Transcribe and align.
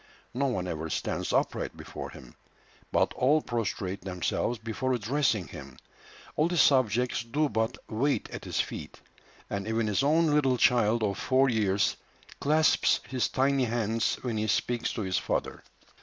No 0.33 0.47
one 0.47 0.67
ever 0.67 0.89
stands 0.89 1.31
upright 1.31 1.77
before 1.77 2.09
him, 2.09 2.33
but 2.91 3.13
all 3.13 3.39
prostrate 3.39 4.01
themselves 4.01 4.57
before 4.57 4.93
addressing 4.93 5.47
him. 5.49 5.77
All 6.35 6.49
his 6.49 6.61
subjects 6.61 7.21
do 7.23 7.49
but 7.49 7.77
"wait 7.87 8.27
at 8.31 8.43
his 8.45 8.59
feet," 8.59 8.99
and 9.47 9.67
even 9.67 9.85
his 9.85 10.01
own 10.01 10.25
little 10.33 10.57
child 10.57 11.03
of 11.03 11.19
four 11.19 11.49
years 11.49 11.97
clasps 12.39 12.99
his 13.09 13.27
tiny 13.27 13.65
hands 13.65 14.17
when 14.23 14.37
he 14.37 14.47
speaks 14.47 14.91
to 14.93 15.01
his 15.03 15.19
father. 15.19 15.61